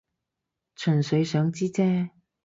[0.75, 2.09] 純粹想知啫